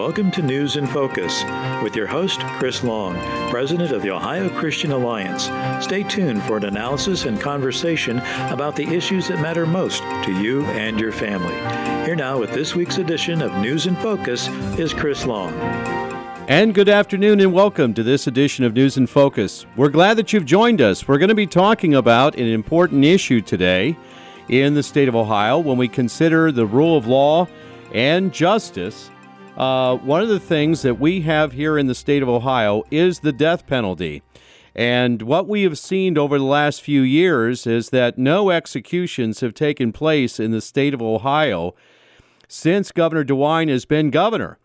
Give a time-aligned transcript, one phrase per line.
[0.00, 1.44] welcome to News in Focus
[1.82, 3.16] with your host, Chris Long,
[3.50, 5.50] President of the Ohio Christian Alliance.
[5.84, 8.18] Stay tuned for an analysis and conversation
[8.48, 11.54] about the issues that matter most to you and your family.
[12.06, 15.52] Here now with this week's edition of News in Focus is Chris Long.
[16.48, 19.66] And good afternoon and welcome to this edition of News in Focus.
[19.76, 21.06] We're glad that you've joined us.
[21.06, 23.98] We're going to be talking about an important issue today
[24.48, 27.46] in the state of Ohio when we consider the rule of law
[27.92, 29.10] and justice.
[29.60, 33.20] Uh, one of the things that we have here in the state of Ohio is
[33.20, 34.22] the death penalty.
[34.74, 39.52] And what we have seen over the last few years is that no executions have
[39.52, 41.74] taken place in the state of Ohio
[42.48, 44.56] since Governor DeWine has been governor.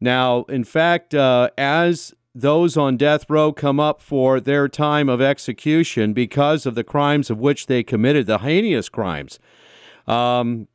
[0.00, 5.20] Now, in fact, uh, as those on death row come up for their time of
[5.20, 9.38] execution because of the crimes of which they committed, the heinous crimes,
[10.06, 10.68] um,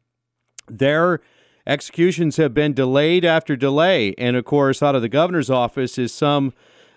[0.68, 1.22] their
[1.66, 4.14] executions have been delayed after delay.
[4.18, 6.54] And of course, out of the governor's office is some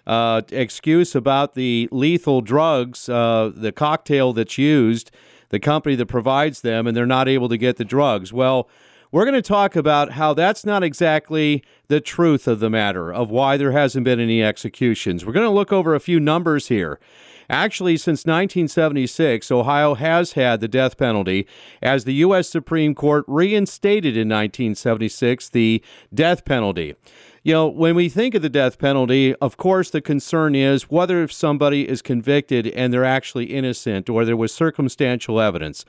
[0.07, 5.11] uh, excuse about the lethal drugs, uh, the cocktail that's used,
[5.49, 8.33] the company that provides them, and they're not able to get the drugs.
[8.33, 8.69] Well,
[9.11, 13.31] we're going to talk about how that's not exactly the truth of the matter of
[13.31, 15.25] why there hasn't been any executions.
[15.25, 16.99] We're going to look over a few numbers here.
[17.49, 21.47] Actually, since 1976, Ohio has had the death penalty
[21.83, 22.49] as the U.S.
[22.49, 26.95] Supreme Court reinstated in 1976 the death penalty.
[27.43, 31.23] You know, when we think of the death penalty, of course, the concern is whether
[31.23, 35.85] if somebody is convicted and they're actually innocent or there was circumstantial evidence.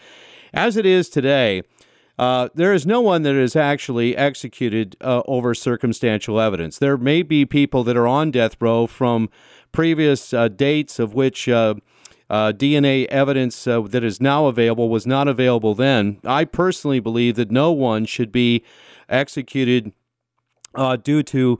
[0.53, 1.63] As it is today,
[2.17, 6.77] uh, there is no one that is actually executed uh, over circumstantial evidence.
[6.77, 9.29] There may be people that are on death row from
[9.75, 11.75] previous uh, dates of which uh,
[12.29, 16.17] uh, DNA evidence uh, that is now available was not available then.
[16.23, 18.63] I personally believe that no one should be
[19.09, 19.91] executed
[21.03, 21.59] due to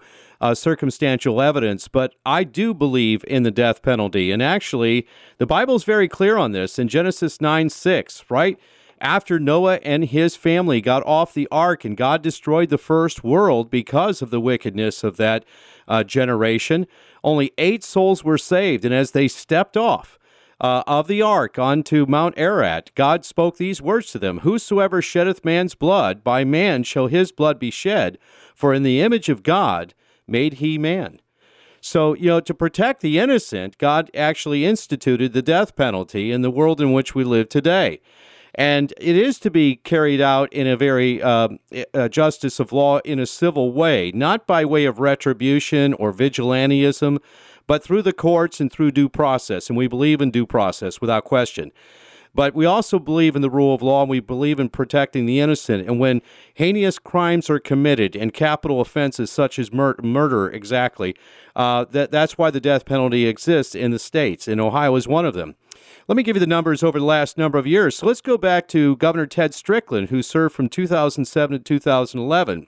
[0.54, 4.32] circumstantial evidence, but I do believe in the death penalty.
[4.32, 8.60] And actually, the Bible is very clear on this in Genesis 9 6, right?
[9.00, 13.70] After Noah and his family got off the ark and God destroyed the first world
[13.70, 15.46] because of the wickedness of that
[15.88, 16.88] uh, generation,
[17.24, 18.86] only eight souls were saved.
[18.86, 20.18] And as they stepped off,
[20.62, 25.44] uh, of the ark onto Mount Ararat, God spoke these words to them Whosoever sheddeth
[25.44, 28.18] man's blood, by man shall his blood be shed,
[28.54, 29.94] for in the image of God
[30.28, 31.20] made he man.
[31.82, 36.50] So, you know, to protect the innocent, God actually instituted the death penalty in the
[36.50, 38.02] world in which we live today.
[38.58, 41.50] And it is to be carried out in a very uh,
[42.10, 47.20] justice of law in a civil way, not by way of retribution or vigilantism,
[47.68, 49.70] but through the courts and through due process.
[49.70, 51.72] And we believe in due process without question.
[52.34, 55.40] But we also believe in the rule of law and we believe in protecting the
[55.40, 55.88] innocent.
[55.88, 56.22] And when
[56.54, 61.16] heinous crimes are committed and capital offenses such as mur- murder, exactly,
[61.56, 64.50] uh, that, that's why the death penalty exists in the states.
[64.50, 65.56] And Ohio is one of them.
[66.08, 67.96] Let me give you the numbers over the last number of years.
[67.96, 72.68] So let's go back to Governor Ted Strickland, who served from 2007 to 2011.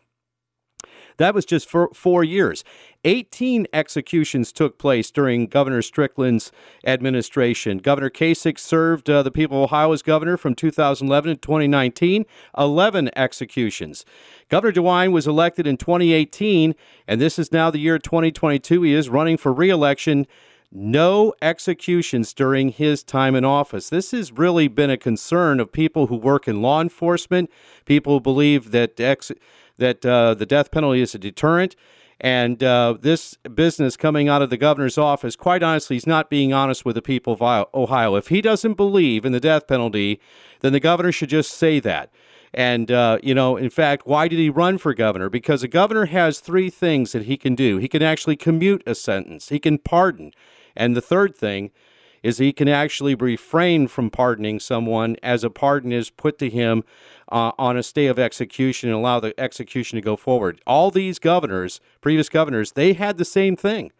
[1.17, 2.63] That was just for four years.
[3.03, 6.51] 18 executions took place during Governor Strickland's
[6.85, 7.79] administration.
[7.79, 12.25] Governor Kasich served uh, the people of Ohio as governor from 2011 to 2019,
[12.57, 14.05] 11 executions.
[14.49, 16.75] Governor DeWine was elected in 2018,
[17.07, 18.83] and this is now the year 2022.
[18.83, 20.27] He is running for reelection
[20.71, 23.89] no executions during his time in office.
[23.89, 27.49] This has really been a concern of people who work in law enforcement,
[27.85, 29.31] people who believe that ex-
[29.77, 31.75] that uh, the death penalty is a deterrent.
[32.19, 36.51] And uh, this business coming out of the governor's office, quite honestly, he's not being
[36.51, 38.15] honest with the people of Ohio.
[38.15, 40.19] If he doesn't believe in the death penalty,
[40.61, 42.11] then the governor should just say that.
[42.57, 45.29] And, uh, you know, in fact, why did he run for governor?
[45.29, 47.77] Because a governor has three things that he can do.
[47.77, 50.31] He can actually commute a sentence, he can pardon,
[50.75, 51.69] and the third thing
[52.23, 56.83] is he can actually refrain from pardoning someone as a pardon is put to him
[57.31, 60.59] uh, on a stay of execution and allow the execution to go forward.
[60.65, 63.91] All these governors, previous governors, they had the same thing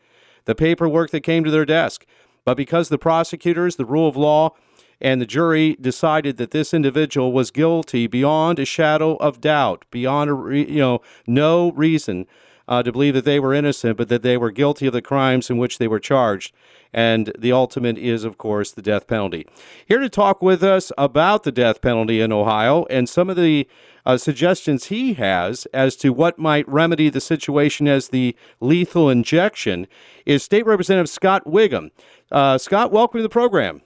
[0.45, 2.07] the paperwork that came to their desk.
[2.43, 4.55] But because the prosecutors, the rule of law,
[4.99, 10.29] and the jury decided that this individual was guilty beyond a shadow of doubt, beyond
[10.29, 12.25] a re- you know no reason
[12.67, 15.49] uh, to believe that they were innocent, but that they were guilty of the crimes
[15.49, 16.53] in which they were charged.
[16.93, 19.45] And the ultimate is, of course, the death penalty.
[19.85, 23.67] Here to talk with us about the death penalty in Ohio and some of the
[24.05, 29.85] uh, suggestions he has as to what might remedy the situation as the lethal injection
[30.25, 31.91] is State Representative Scott Wiggam.
[32.31, 33.81] Uh, Scott, welcome to the program.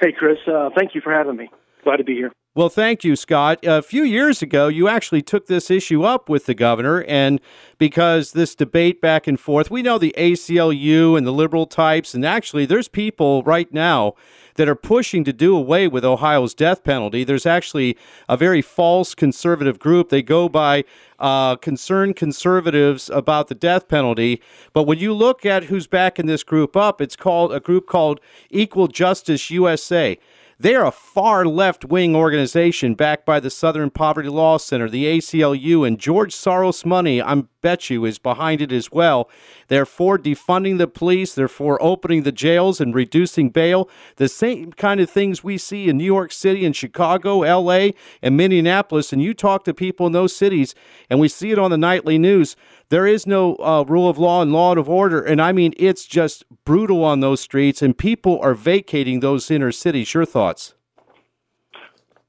[0.00, 0.38] Hey, Chris.
[0.46, 1.50] Uh, thank you for having me.
[1.84, 2.32] Glad to be here.
[2.56, 3.58] Well, thank you, Scott.
[3.64, 7.38] A few years ago, you actually took this issue up with the governor, and
[7.76, 12.24] because this debate back and forth, we know the ACLU and the liberal types, and
[12.24, 14.14] actually, there's people right now
[14.56, 17.24] that are pushing to do away with Ohio's death penalty.
[17.24, 17.96] There's actually
[18.28, 20.08] a very false conservative group.
[20.08, 20.84] They go by
[21.18, 24.42] uh, concerned conservatives about the death penalty.
[24.72, 28.20] But when you look at who's backing this group up, it's called a group called
[28.50, 30.18] Equal Justice USA.
[30.58, 35.04] They are a far left wing organization backed by the Southern Poverty Law Center, the
[35.04, 39.28] ACLU, and George Soros money, I bet you, is behind it as well.
[39.66, 43.90] They're for defunding the police, they're for opening the jails and reducing bail.
[44.18, 47.88] The same kind of things we see in New York City and Chicago, LA,
[48.22, 49.12] and Minneapolis.
[49.12, 50.76] And you talk to people in those cities,
[51.10, 52.54] and we see it on the nightly news.
[52.88, 55.20] There is no uh, rule of law and law of order.
[55.20, 59.72] And I mean, it's just brutal on those streets, and people are vacating those inner
[59.72, 60.14] cities.
[60.14, 60.76] Your thoughts?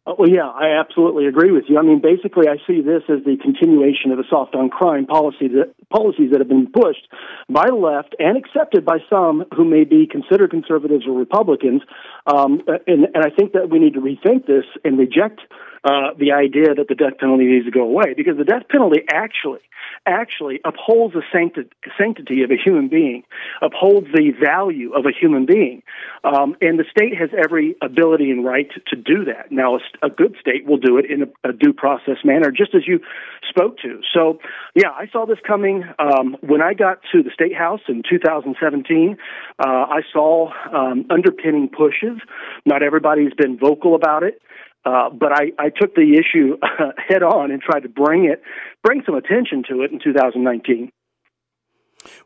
[0.07, 1.77] Uh, well, yeah, I absolutely agree with you.
[1.77, 5.49] I mean, basically, I see this as the continuation of the soft on crime policy
[5.49, 7.07] that policies that have been pushed
[7.49, 11.81] by the left and accepted by some who may be considered conservatives or Republicans.
[12.25, 15.41] Um, and, and I think that we need to rethink this and reject
[15.83, 19.01] uh, the idea that the death penalty needs to go away because the death penalty
[19.11, 19.59] actually
[20.05, 23.23] actually upholds the sancti- sanctity of a human being,
[23.61, 25.83] upholds the value of a human being.
[26.23, 29.51] Um, and the state has every ability and right to do that.
[29.51, 32.83] Now, a, good state will do it in a, a, due process manner, just as
[32.87, 32.99] you
[33.47, 33.99] spoke to.
[34.13, 34.39] So,
[34.75, 39.17] yeah, I saw this coming um, when I got to the State House in 2017.
[39.59, 42.19] Uh, I saw um, underpinning pushes.
[42.65, 44.41] Not everybody's been vocal about it.
[44.85, 48.41] Uh, but I, I took the issue uh, head on and tried to bring it,
[48.83, 50.91] bring some attention to it in 2019.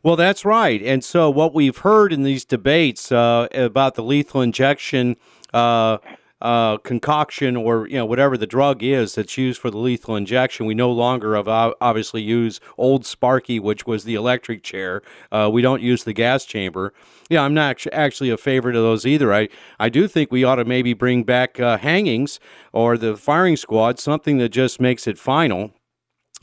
[0.02, 0.80] Well, that's right.
[0.82, 5.16] And so, what we've heard in these debates uh, about the lethal injection
[5.52, 5.98] uh,
[6.42, 10.66] uh, concoction or you know whatever the drug is that's used for the lethal injection.
[10.66, 15.02] We no longer have obviously use old Sparky, which was the electric chair.
[15.30, 16.92] Uh, we don't use the gas chamber.
[17.30, 19.32] Yeah, I'm not actually a favorite of those either.
[19.32, 19.48] I
[19.78, 22.40] I do think we ought to maybe bring back uh, hangings
[22.72, 25.72] or the firing squad, something that just makes it final.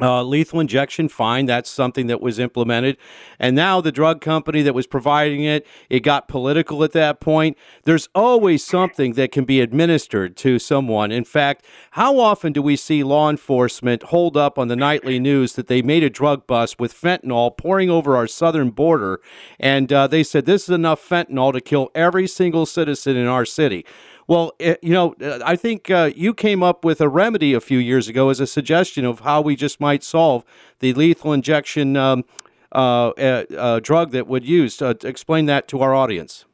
[0.02, 1.46] Uh, lethal injection, fine.
[1.46, 2.98] That's something that was implemented.
[3.38, 7.58] And now the drug company that was providing it, it got political at that point.
[7.84, 11.12] There's always something that can be administered to someone.
[11.12, 15.54] In fact, how often do we see law enforcement hold up on the nightly news
[15.54, 19.20] that they made a drug bust with fentanyl pouring over our southern border?
[19.60, 23.46] And uh, they said this is enough fentanyl to kill every single citizen in our
[23.46, 23.86] city.
[24.30, 27.60] Well, it, eh, you know, I think uh, you came up with a remedy a
[27.60, 30.46] few years ago as a suggestion of how we just might solve
[30.82, 32.24] the lethal injection um,
[32.72, 34.80] uh, uh, uh drug that would use.
[34.84, 36.46] Uh, explain that to our audience.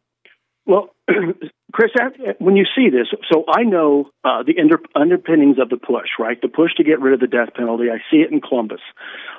[0.66, 0.96] Well,
[1.74, 1.92] Chris,
[2.40, 6.42] when you see this, so I know uh, the under, underpinnings of the push, right?
[6.42, 7.90] The push to get rid of the death penalty.
[7.92, 8.80] I see it in Columbus.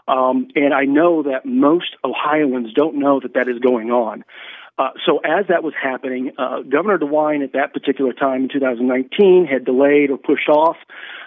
[0.07, 4.25] Um, and I know that most Ohioans don't know that that is going on.
[4.79, 9.47] Uh, so as that was happening, uh, Governor DeWine at that particular time in 2019
[9.51, 10.77] had delayed or pushed off.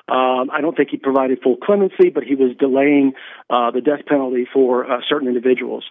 [0.08, 3.14] Um, I don't think he provided full clemency, but he was delaying
[3.50, 5.86] uh, the death penalty for uh, certain individuals.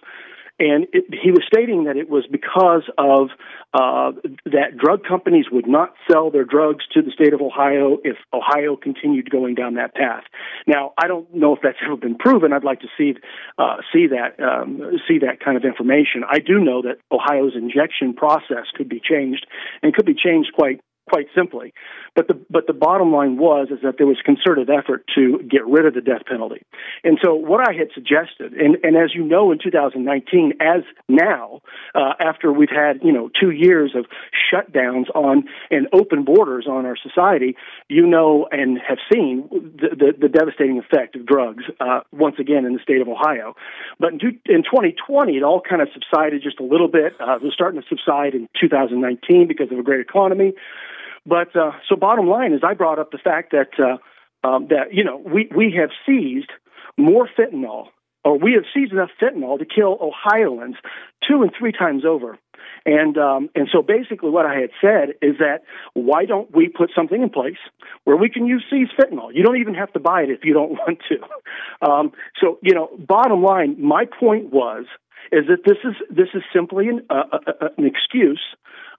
[0.59, 3.29] And it, he was stating that it was because of
[3.73, 4.11] uh,
[4.45, 8.75] that drug companies would not sell their drugs to the state of Ohio if Ohio
[8.75, 10.23] continued going down that path.
[10.67, 12.51] Now, I don't know if that's ever been proven.
[12.51, 13.13] I'd like to see
[13.57, 16.23] uh, see that um, see that kind of information.
[16.29, 19.45] I do know that Ohio's injection process could be changed
[19.81, 21.73] and could be changed quite quite simply.
[22.15, 25.65] But the but the bottom line was is that there was concerted effort to get
[25.65, 26.63] rid of the death penalty.
[27.03, 31.61] And so what I had suggested, and, and as you know, in 2019, as now,
[31.95, 34.05] uh, after we've had you know two years of
[34.51, 37.55] shutdowns on and open borders on our society,
[37.87, 42.65] you know and have seen the, the, the devastating effect of drugs uh, once again
[42.65, 43.55] in the state of Ohio.
[43.99, 47.13] But in, in 2020, it all kind of subsided just a little bit.
[47.19, 50.53] Uh, it was starting to subside in 2019 because of a great economy.
[51.29, 54.91] But uh, so, bottom line is, I brought up the fact that uh, um, that
[54.91, 56.49] you know we we have seized
[56.97, 57.87] more fentanyl,
[58.25, 60.75] or we have seized enough fentanyl to kill Ohioans
[61.27, 62.39] two and three times over.
[62.83, 65.59] And um, and so basically, what I had said is that
[65.93, 67.61] why don't we put something in place
[68.05, 69.29] where we can use seize fentanyl?
[69.31, 71.87] You don't even have to buy it if you don't want to.
[71.87, 74.85] Um, so you know, bottom line, my point was
[75.31, 77.37] is that this is this is simply an, uh,
[77.77, 78.41] an excuse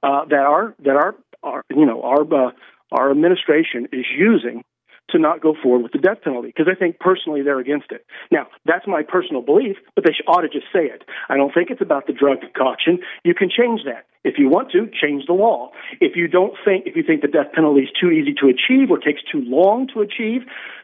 [0.03, 2.51] uh, that our that our our you know our uh,
[2.93, 4.65] our administration is using
[5.11, 8.07] to not go forward with the death penalty because I think personally they're against it.
[8.31, 11.03] Now, that's my personal belief, but they ought to just say it.
[11.29, 13.01] I don't think it's about the drug concoction.
[13.25, 14.07] You can change that.
[14.23, 15.71] If you want to, change the law.
[16.01, 18.91] If you don't think, if you think the death penalty is too easy to achieve
[18.91, 20.43] or takes too long to achieve,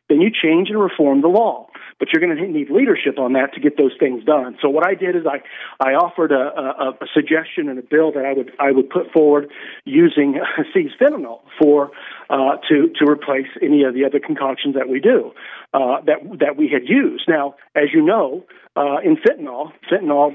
[0.09, 1.69] then you change and reform the law.
[1.99, 4.59] But you're going to need leadership on that to get those things done.
[4.61, 5.41] So what I did is I,
[5.81, 9.11] I offered a, a, a suggestion and a bill that I would I would put
[9.13, 9.49] forward
[9.87, 10.39] using
[10.75, 11.91] seized fentanyl for
[12.29, 15.33] uh, to to replace any of the other concoctions that we do
[15.73, 17.25] uh, that that we had used.
[17.29, 18.45] Now, as you know,
[18.77, 20.35] uh, in fentanyl, fentanyl,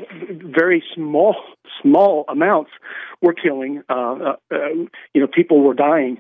[0.51, 1.35] very small
[1.81, 2.71] small amounts
[3.21, 3.83] were killing.
[3.89, 4.57] Uh, uh, uh,
[5.13, 6.19] you know, people were dying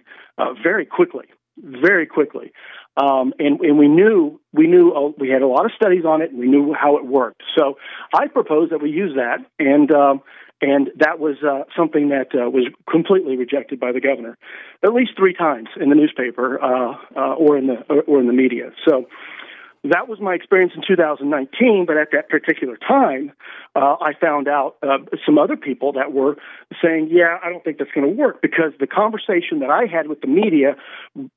[0.63, 1.25] very quickly,
[1.57, 2.51] very quickly.
[2.97, 6.21] Um, and, and we knew we knew uh, we had a lot of studies on
[6.21, 7.41] it, and we knew how it worked.
[7.57, 7.77] So
[8.13, 10.21] I proposed that we use that, and um,
[10.61, 14.37] and that was uh, something that uh, was completely rejected by the governor,
[14.83, 18.33] at least three times in the newspaper uh, uh or in the or in the
[18.33, 18.71] media.
[18.85, 19.05] So
[19.83, 21.85] that was my experience in 2019.
[21.87, 23.31] But at that particular time,
[23.75, 26.37] uh, I found out uh, some other people that were
[26.83, 30.07] saying, "Yeah, I don't think that's going to work," because the conversation that I had
[30.07, 30.75] with the media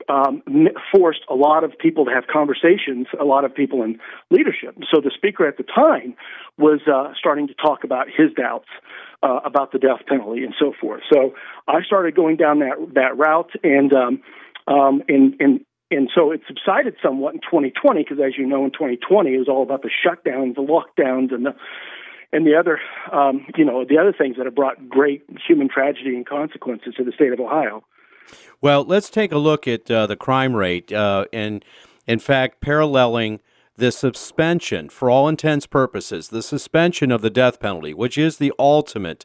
[0.09, 0.43] um,
[0.93, 3.99] forced a lot of people to have conversations, a lot of people in
[4.31, 4.77] leadership.
[4.93, 6.15] So the speaker at the time
[6.59, 8.69] was uh, starting to talk about his doubts.
[9.23, 11.01] Uh, about the death penalty and so forth.
[11.11, 11.33] So
[11.67, 14.23] I started going down that that route, and um,
[14.69, 15.61] um, and and
[15.95, 19.49] and so it subsided somewhat in 2020 because, as you know, in 2020 it was
[19.49, 21.55] all about the shutdowns, the lockdowns, and the
[22.33, 22.81] and the other,
[23.13, 27.05] um, you know, the other things that have brought great human tragedy and consequences to
[27.05, 27.85] the state of Ohio.
[28.61, 31.65] Well, let's take a look at uh, the crime rate, uh, and
[32.07, 33.41] in fact, paralleling
[33.77, 38.53] the suspension, for all intents purposes, the suspension of the death penalty, which is the
[38.59, 39.25] ultimate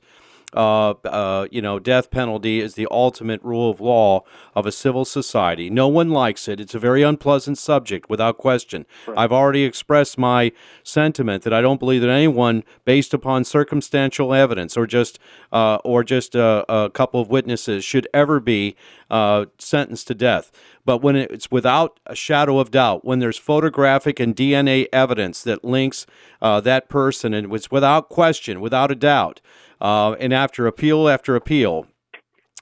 [0.53, 4.24] uh, uh, you know, death penalty is the ultimate rule of law
[4.56, 5.70] of a civil society.
[5.70, 6.60] No one likes it.
[6.60, 8.86] It's a very unpleasant subject, without question.
[9.08, 9.18] Right.
[9.18, 10.51] I've already expressed my
[10.84, 15.20] sentiment that I don't believe that anyone, based upon circumstantial evidence or just
[15.51, 18.75] uh, or just a, a, couple of witnesses, should ever be
[19.12, 20.51] uh, sentenced to death.
[20.84, 25.63] But when it's without a shadow of doubt, when there's photographic and DNA evidence that
[25.63, 26.08] links
[26.41, 29.41] uh, that person, and it's without question, without a doubt.
[29.81, 31.88] Uh, and after appeal after appeal,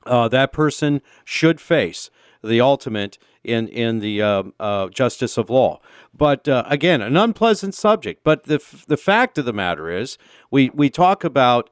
[0.06, 2.10] uh, that person should face
[2.44, 5.80] the ultimate in in the uh, uh justice of law.
[6.14, 8.24] But uh, again, an unpleasant subject.
[8.24, 10.18] But the f- the fact of the matter is,
[10.52, 11.70] we we talk about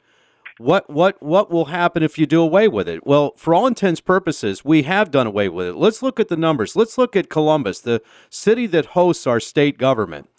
[0.57, 3.05] what what what will happen if you do away with it?
[3.05, 5.75] Well, for all intents purposes, we have done away with it.
[5.75, 6.75] Let's look at the numbers.
[6.75, 10.29] Let's look at Columbus, the city that hosts our state government.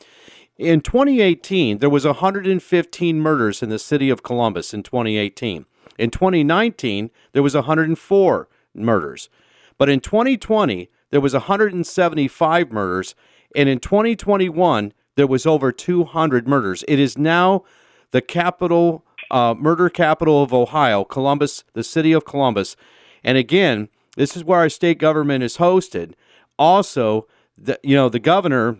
[0.59, 5.67] In 2018, there was 115 murders in the city of Columbus in 2018.
[5.99, 9.29] In 2019, there was 104 murders.
[9.77, 13.15] But in 2020, there was 175 murders,
[13.55, 16.85] and in 2021, there was over 200 murders.
[16.89, 17.65] It is now
[18.13, 22.77] the capital uh, murder capital of Ohio, Columbus, the city of Columbus.
[23.25, 26.15] And again, this is where our state government is hosted.
[26.59, 27.27] Also,
[27.59, 28.79] the, you know, the governor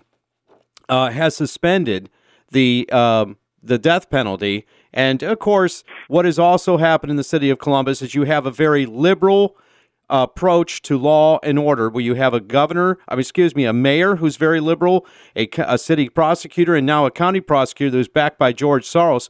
[0.89, 2.11] uh, has suspended
[2.51, 4.67] the um, the death penalty.
[4.93, 8.47] And of course, what has also happened in the city of Columbus is you have
[8.47, 9.57] a very liberal
[10.09, 13.73] approach to law and order, where you have a governor, I mean, excuse me, a
[13.73, 18.39] mayor who's very liberal, a, a city prosecutor, and now a county prosecutor who's backed
[18.39, 19.29] by George Soros,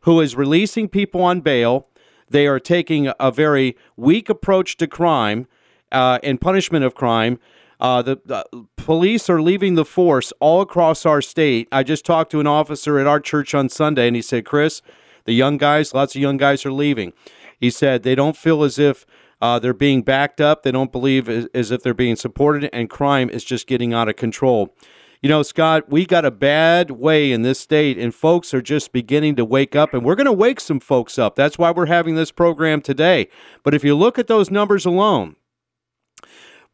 [0.00, 1.88] who is releasing people on bail.
[2.28, 5.46] They are taking a very weak approach to crime
[5.92, 7.38] uh, and punishment of crime.
[7.80, 8.44] Uh, the,
[8.76, 11.68] police are leaving the force all across our state.
[11.72, 14.80] I just talked to an officer at our church on Sunday, and he said, Chris,
[15.24, 17.12] the young guys, lots of young guys are leaving.
[17.58, 19.06] He said they don't feel as if
[19.40, 20.62] uh, they're being backed up.
[20.62, 24.08] They don't believe as, as if they're being supported, and crime is just getting out
[24.08, 24.74] of control.
[25.22, 28.92] You know, Scott, we got a bad way in this state, and folks are just
[28.92, 31.34] beginning to wake up, and we're going to wake some folks up.
[31.34, 33.28] That's why we're having this program today.
[33.62, 35.36] But if you look at those numbers alone,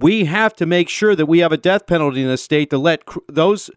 [0.03, 2.79] we have to make sure that we have a death penalty in the state to
[2.79, 3.71] let cr- those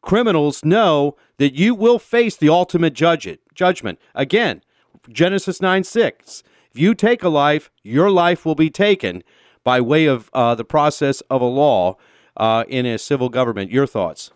[0.00, 3.98] criminals know that you will face the ultimate judge judgment.
[4.14, 4.62] Again,
[5.08, 6.42] Genesis 9 6.
[6.72, 9.22] If you take a life, your life will be taken
[9.64, 11.96] by way of uh, the process of a law
[12.36, 13.70] uh, in a civil government.
[13.70, 14.30] Your thoughts?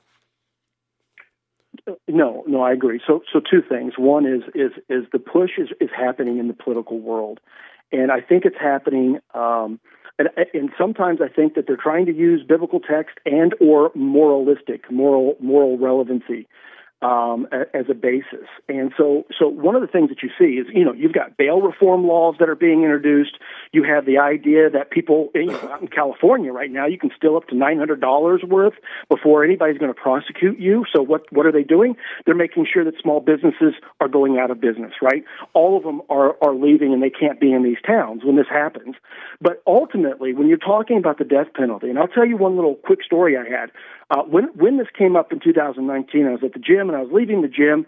[2.09, 3.01] No, no, I agree.
[3.07, 3.95] So, so two things.
[3.97, 7.41] One is is is the push is, is happening in the political world,
[7.93, 9.81] and I think it's happening um,
[10.21, 13.91] and, uh, and sometimes I think that they're trying to use biblical text and or
[13.95, 16.47] moralistic, moral moral relevancy
[17.03, 18.47] um, as a basis.
[18.69, 21.37] And so, so one of the things that you see is, you know, you've got
[21.37, 23.39] bail reform laws that are being introduced.
[23.73, 27.11] You have the idea that people, you know, out in California right now, you can
[27.17, 28.75] steal up to nine hundred dollars worth
[29.09, 30.85] before anybody's going to prosecute you.
[30.95, 31.97] So what what are they doing?
[32.27, 34.93] They're making sure that small businesses are going out of business.
[35.01, 35.25] Right?
[35.55, 38.49] All of them are are leaving, and they can't be in these towns when this
[38.51, 38.97] happens.
[39.41, 42.75] But ultimately, when you're talking about the death penalty, and I'll tell you one little
[42.75, 43.71] quick story I had.
[44.11, 47.03] Uh, when when this came up in 2019, I was at the gym and I
[47.03, 47.87] was leaving the gym,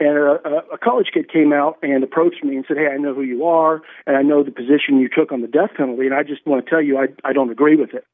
[0.00, 3.14] and a, a college kid came out and approached me and said, "Hey, I know
[3.14, 6.14] who you are, and I know the position you took on the death penalty, and
[6.14, 8.04] I just want to tell you I I don't agree with it."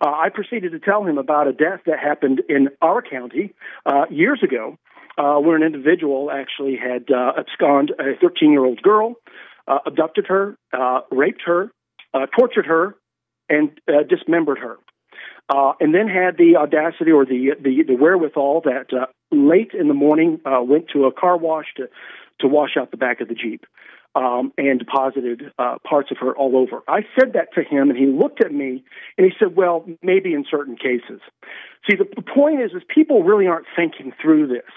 [0.00, 4.06] Uh, I proceeded to tell him about a death that happened in our county uh,
[4.10, 4.78] years ago,
[5.18, 9.14] uh, where an individual actually had uh, absconded a 13 year old girl,
[9.68, 11.70] uh, abducted her, uh, raped her,
[12.14, 12.96] uh, tortured her,
[13.48, 14.78] and uh, dismembered her
[15.50, 19.88] uh, and then had the audacity or the the, the wherewithal that uh, late in
[19.88, 21.88] the morning uh, went to a car wash to
[22.40, 23.66] to wash out the back of the jeep
[24.14, 26.82] um, and deposited uh, parts of her all over.
[26.88, 28.82] I said that to him, and he looked at me
[29.18, 31.20] and he said, "Well, maybe in certain cases."
[31.88, 34.70] See, the, the point is, is people really aren't thinking through this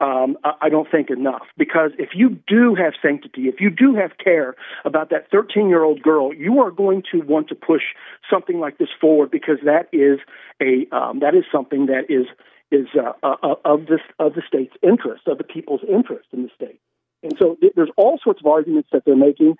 [0.00, 1.46] um, I don't think enough.
[1.56, 5.82] Because if you do have sanctity, if you do have care about that 13 year
[5.82, 7.82] old girl, you are going to want to push
[8.30, 10.18] something like this forward because that is
[10.60, 12.26] a um, that is something that is
[12.70, 16.42] is uh, uh, uh of this of the state's interest, of the people's interest in
[16.42, 16.80] the state.
[17.22, 19.56] And so th- there's all sorts of arguments that they're making.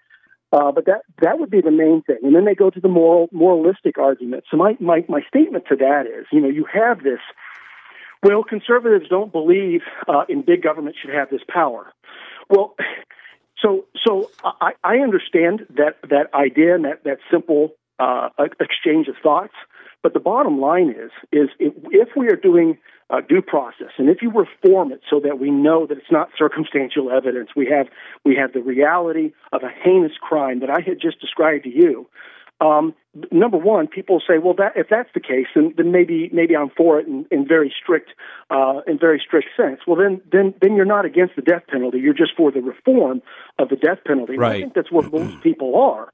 [0.53, 2.89] Uh, but that that would be the main thing, and then they go to the
[2.89, 4.45] moral moralistic argument.
[4.49, 7.19] So my, my my statement to that is, you know, you have this
[8.23, 11.93] well, conservatives don't believe uh, in big government should have this power.
[12.49, 12.75] Well,
[13.63, 19.15] so so I, I understand that that idea and that that simple uh, exchange of
[19.23, 19.55] thoughts.
[20.03, 24.09] But the bottom line is is if, if we are doing uh, due process, and
[24.09, 27.87] if you reform it so that we know that it's not circumstantial evidence, we have
[28.25, 32.09] we have the reality of a heinous crime that I had just described to you.
[32.61, 32.95] Um,
[33.31, 36.71] number one, people say, well, that if that's the case, then, then maybe maybe I'm
[36.71, 38.11] for it in, in very strict
[38.51, 39.81] uh, in very strict sense.
[39.87, 41.99] Well, then then then you're not against the death penalty.
[41.99, 43.21] You're just for the reform
[43.59, 44.39] of the death penalty.
[44.39, 44.57] Right.
[44.57, 46.13] I think that's what most people are.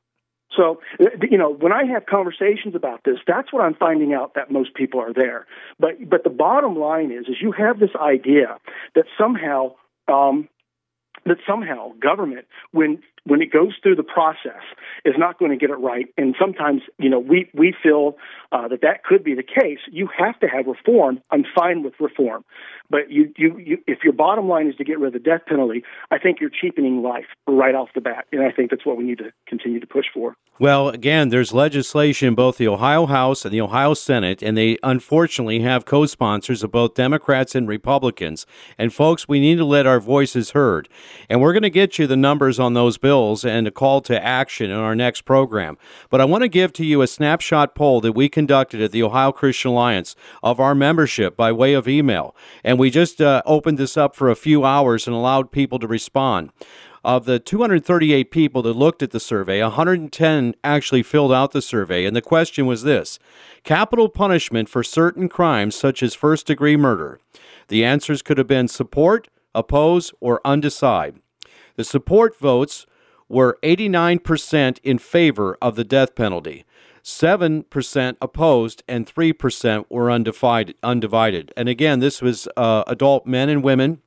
[0.56, 4.34] So, uh, you know, when I have conversations about this, that's what I'm finding out
[4.34, 5.46] that most people are there.
[5.78, 8.58] But but the bottom line is, is you have this idea
[8.94, 9.74] that somehow
[10.08, 10.48] um,
[11.24, 14.62] that somehow government, when when it goes through the process,
[15.04, 16.06] is not going to get it right.
[16.16, 18.16] And sometimes, you know, we we feel
[18.50, 19.78] uh, that that could be the case.
[19.90, 21.20] You have to have reform.
[21.30, 22.44] I'm fine with reform,
[22.90, 25.42] but you, you you if your bottom line is to get rid of the death
[25.46, 28.96] penalty, I think you're cheapening life right off the bat, and I think that's what
[28.96, 30.36] we need to continue to push for.
[30.58, 34.78] Well, again, there's legislation in both the Ohio House and the Ohio Senate, and they
[34.82, 38.46] unfortunately have co-sponsors of both Democrats and Republicans.
[38.78, 40.88] And folks, we need to let our voices heard,
[41.28, 44.00] and we're going to get you the numbers on those bills bills and a call
[44.00, 45.76] to action in our next program.
[46.08, 49.02] But I want to give to you a snapshot poll that we conducted at the
[49.02, 52.34] Ohio Christian Alliance of our membership by way of email.
[52.64, 55.86] And we just uh, opened this up for a few hours and allowed people to
[55.86, 56.52] respond.
[57.04, 62.06] Of the 238 people that looked at the survey, 110 actually filled out the survey,
[62.06, 63.18] and the question was this
[63.62, 67.20] capital punishment for certain crimes such as first degree murder.
[67.68, 71.16] The answers could have been support, oppose, or undecide.
[71.76, 72.86] The support votes
[73.32, 76.64] were 89% in favor of the death penalty.
[77.02, 81.52] 7% opposed and 3% were undivided, undivided.
[81.56, 84.02] And again, this was uh, adult men and women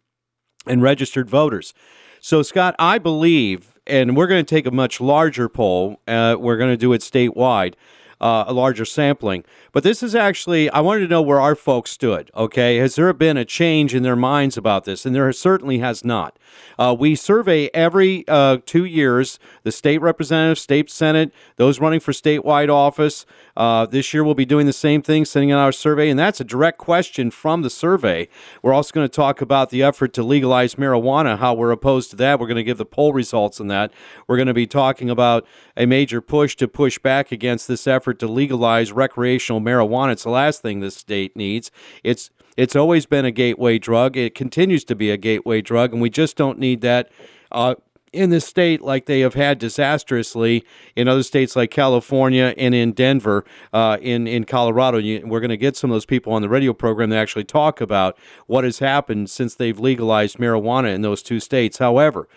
[0.67, 1.73] and registered voters.
[2.21, 6.57] So, Scott, I believe, and we're going to take a much larger poll, uh, we're
[6.57, 7.73] going to do it statewide
[8.19, 9.43] uh, a larger sampling.
[9.71, 12.31] But this is actually, I wanted to know where our folks stood.
[12.35, 15.05] Okay, has there been a change in their minds about this?
[15.05, 16.37] And there certainly has not.
[16.77, 22.11] Uh, we survey every uh, two years the state representative, state senate, those running for
[22.11, 23.25] statewide office.
[23.55, 26.39] Uh, this year we'll be doing the same thing, sending out our survey, and that's
[26.39, 28.27] a direct question from the survey.
[28.61, 32.15] We're also going to talk about the effort to legalize marijuana, how we're opposed to
[32.17, 32.39] that.
[32.39, 33.91] We're going to give the poll results on that.
[34.27, 35.45] We're going to be talking about
[35.77, 40.13] a major push to push back against this effort to legalize recreational marijuana.
[40.13, 41.71] It's the last thing the state needs.
[42.03, 44.15] It's it's always been a gateway drug.
[44.15, 47.11] It continues to be a gateway drug, and we just don't need that
[47.51, 47.75] uh,
[48.15, 50.63] in this state like they have had disastrously
[50.95, 54.97] in other states like California and in Denver, uh, in in Colorado.
[54.97, 57.81] We're going to get some of those people on the radio program that actually talk
[57.81, 61.77] about what has happened since they've legalized marijuana in those two states.
[61.77, 62.27] However,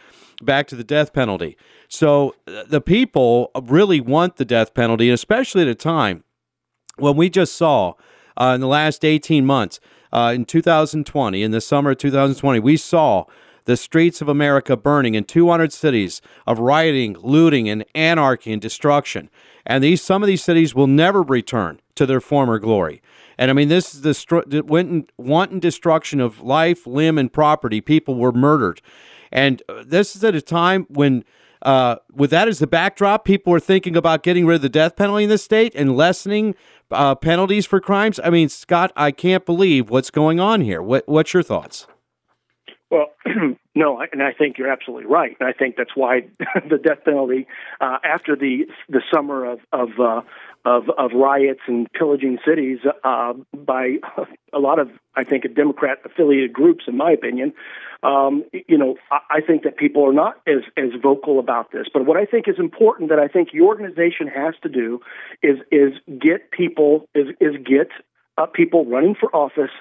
[0.43, 1.57] back to the death penalty.
[1.89, 6.25] So uh, the people really want the death penalty, especially at a time
[6.97, 7.95] when we just saw
[8.37, 9.81] uh, in the last 18 months
[10.13, 13.25] uh, in 2020, in the summer of 2020, we saw
[13.69, 19.29] the streets of America burning in 200 cities of rioting, looting, and anarchy and destruction.
[19.67, 23.03] And these some of these cities will never return to their former glory.
[23.37, 27.83] And I mean, this is the wanton destruction of life, limb, and property.
[27.83, 28.81] People were murdered.
[29.31, 31.23] And uh, this is at a time when,
[31.61, 34.97] uh, with that as the backdrop, people were thinking about getting rid of the death
[34.97, 36.55] penalty in the state and lessening
[36.91, 38.19] uh, penalties for crimes.
[38.25, 40.81] I mean, Scott, I can't believe what's going on here.
[40.81, 41.87] What, what's your thoughts?
[42.91, 43.13] Well,
[43.75, 45.37] no, and I think you're absolutely right.
[45.39, 46.23] And I think that's why
[46.69, 47.47] the death penalty,
[47.81, 50.23] uh, after the the summer of of uh,
[50.65, 53.97] of, of riots and pillaging cities uh, by
[54.53, 57.53] a lot of, I think, Democrat affiliated groups, in my opinion.
[58.03, 61.87] Um, you know, I, I think that people are not as as vocal about this.
[61.93, 65.01] But what I think is important that I think your organization has to do
[65.43, 67.89] is is get people is is get
[68.39, 69.73] uh, people running for office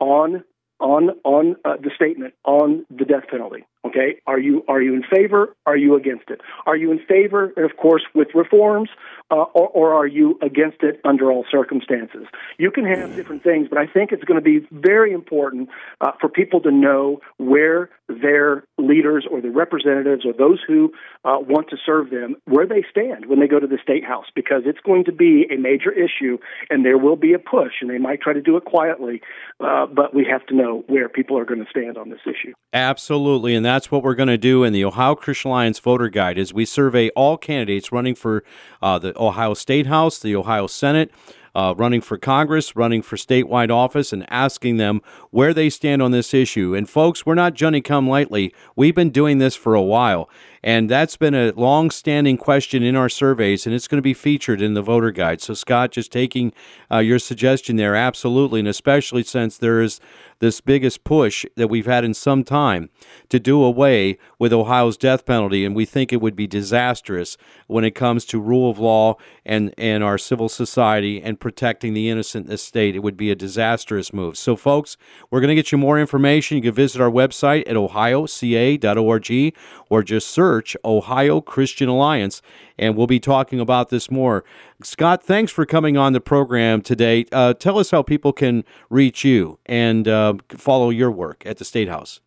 [0.00, 0.44] on
[0.80, 3.64] on on uh, the statement on the death penalty.
[3.86, 5.54] Okay, are you are you in favor?
[5.64, 6.40] Are you against it?
[6.66, 8.90] Are you in favor, of course, with reforms,
[9.30, 12.26] uh, or, or are you against it under all circumstances?
[12.58, 15.68] You can have different things, but I think it's going to be very important
[16.00, 20.92] uh, for people to know where their leaders or their representatives or those who
[21.24, 24.26] uh, want to serve them where they stand when they go to the state house,
[24.34, 26.38] because it's going to be a major issue,
[26.70, 29.20] and there will be a push, and they might try to do it quietly,
[29.60, 32.52] uh, but we have to know where people are going to stand on this issue.
[32.72, 36.08] Absolutely, and that that's what we're going to do in the Ohio Christian Alliance voter
[36.08, 38.42] guide is we survey all candidates running for
[38.80, 41.10] uh, the Ohio State House, the Ohio Senate,
[41.56, 46.10] uh, running for Congress, running for statewide office, and asking them where they stand on
[46.10, 46.74] this issue.
[46.74, 48.54] And folks, we're not Johnny come lightly.
[48.76, 50.28] We've been doing this for a while.
[50.66, 54.14] And that's been a long standing question in our surveys, and it's going to be
[54.14, 55.40] featured in the voter guide.
[55.40, 56.52] So, Scott, just taking
[56.90, 60.00] uh, your suggestion there, absolutely, and especially since there is
[60.40, 62.90] this biggest push that we've had in some time
[63.28, 67.36] to do away with Ohio's death penalty, and we think it would be disastrous
[67.68, 69.14] when it comes to rule of law
[69.44, 72.96] and, and our civil society and protecting the innocent in this state.
[72.96, 74.36] It would be a disastrous move.
[74.36, 74.96] So, folks,
[75.30, 76.56] we're going to get you more information.
[76.56, 79.56] You can visit our website at ohioca.org
[79.88, 82.42] or just search Ohio Christian Alliance
[82.76, 84.42] and we'll be talking about this more.
[84.82, 87.26] Scott, thanks for coming on the program today.
[87.30, 91.64] Uh, tell us how people can reach you and uh, follow your work at the
[91.64, 92.20] State House.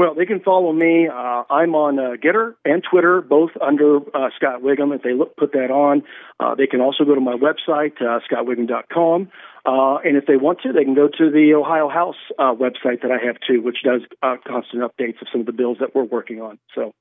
[0.00, 1.08] Well, they can follow me.
[1.08, 4.96] Uh, I'm on uh, Gettr and Twitter, both under uh, Scott Wiggam.
[4.96, 6.04] If they look, put that on,
[6.40, 9.28] uh, they can also go to my website, uh, scottwiggam.com.
[9.66, 13.02] Uh, and if they want to, they can go to the Ohio House uh, website
[13.02, 15.94] that I have too, which does uh, constant updates of some of the bills that
[15.94, 16.58] we're working on.
[16.74, 16.94] So.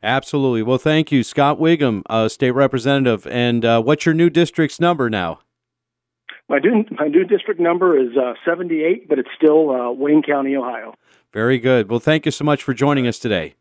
[0.00, 0.62] Absolutely.
[0.62, 3.26] Well, thank you, Scott Wiggam, uh, state representative.
[3.26, 5.40] And uh, what's your new district's number now?
[6.52, 10.54] My new, my new district number is uh, 78, but it's still uh, Wayne County,
[10.54, 10.92] Ohio.
[11.32, 11.88] Very good.
[11.88, 13.54] Well, thank you so much for joining us today.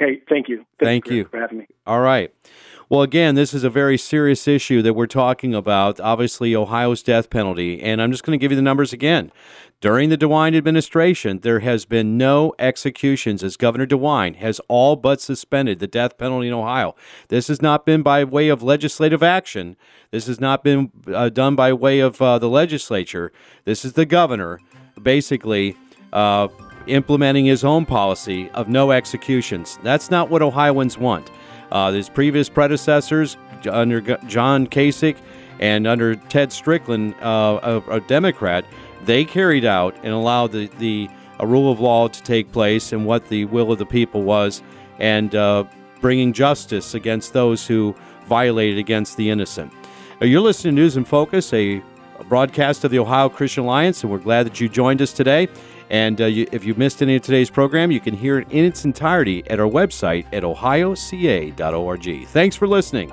[0.00, 0.64] Hey, thank you.
[0.80, 1.68] Thank, thank you for having me.
[1.86, 2.34] All right.
[2.90, 6.00] Well, again, this is a very serious issue that we're talking about.
[6.00, 7.82] Obviously, Ohio's death penalty.
[7.82, 9.30] And I'm just going to give you the numbers again.
[9.82, 15.20] During the DeWine administration, there has been no executions as Governor DeWine has all but
[15.20, 16.96] suspended the death penalty in Ohio.
[17.28, 19.76] This has not been by way of legislative action.
[20.10, 23.32] This has not been uh, done by way of uh, the legislature.
[23.66, 24.60] This is the governor
[25.00, 25.76] basically
[26.14, 26.48] uh,
[26.86, 29.78] implementing his own policy of no executions.
[29.82, 31.30] That's not what Ohioans want.
[31.70, 33.36] Uh, his previous predecessors,
[33.70, 35.16] under John Kasich
[35.60, 38.64] and under Ted Strickland, uh, a, a, Democrat,
[39.04, 41.08] they carried out and allowed the, the
[41.40, 44.62] rule of law to take place and what the will of the people was,
[44.98, 45.64] and uh,
[46.00, 47.94] bringing justice against those who
[48.26, 49.72] violated against the innocent.
[50.20, 51.82] Now, you're listening to News and Focus, a
[52.28, 55.48] broadcast of the Ohio Christian Alliance, and we're glad that you joined us today.
[55.90, 58.64] And uh, you, if you missed any of today's program, you can hear it in
[58.64, 62.26] its entirety at our website at ohioca.org.
[62.28, 63.12] Thanks for listening.